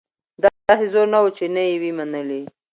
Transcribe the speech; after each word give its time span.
داسي 0.41 0.85
زور 0.93 1.07
نه 1.13 1.19
وو 1.23 1.29
چي 1.37 1.45
نه 1.55 1.61
یې 1.69 1.75
وي 1.81 1.91
منلي 1.97 2.41